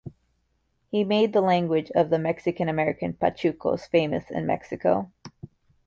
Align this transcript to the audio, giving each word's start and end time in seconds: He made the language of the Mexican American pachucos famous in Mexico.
He 0.89 1.03
made 1.03 1.31
the 1.31 1.41
language 1.41 1.91
of 1.91 2.09
the 2.09 2.17
Mexican 2.17 2.67
American 2.67 3.13
pachucos 3.13 3.85
famous 3.87 4.31
in 4.31 4.47
Mexico. 4.47 5.11